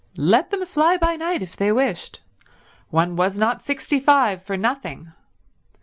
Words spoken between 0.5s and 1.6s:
fly by night if